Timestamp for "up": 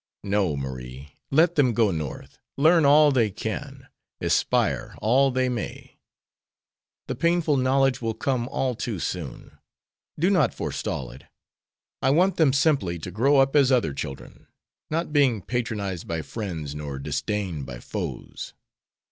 13.37-13.55